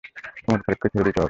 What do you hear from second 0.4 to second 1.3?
ওমর ফারুককে ছেড়ে দিতে হবে।